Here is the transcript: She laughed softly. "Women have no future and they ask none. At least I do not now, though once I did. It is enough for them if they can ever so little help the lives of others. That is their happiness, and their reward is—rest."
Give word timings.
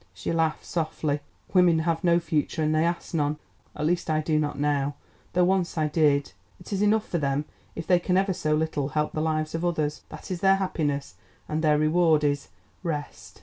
She 0.15 0.31
laughed 0.31 0.65
softly. 0.65 1.19
"Women 1.53 1.77
have 1.77 2.03
no 2.03 2.19
future 2.19 2.63
and 2.63 2.73
they 2.73 2.85
ask 2.85 3.13
none. 3.13 3.37
At 3.75 3.85
least 3.85 4.09
I 4.09 4.19
do 4.19 4.39
not 4.39 4.57
now, 4.59 4.95
though 5.33 5.43
once 5.43 5.77
I 5.77 5.89
did. 5.89 6.33
It 6.59 6.73
is 6.73 6.81
enough 6.81 7.07
for 7.07 7.19
them 7.19 7.45
if 7.75 7.85
they 7.85 7.99
can 7.99 8.17
ever 8.17 8.33
so 8.33 8.55
little 8.55 8.87
help 8.89 9.11
the 9.13 9.21
lives 9.21 9.53
of 9.53 9.63
others. 9.63 10.01
That 10.09 10.31
is 10.31 10.41
their 10.41 10.55
happiness, 10.55 11.17
and 11.47 11.61
their 11.63 11.77
reward 11.77 12.23
is—rest." 12.23 13.39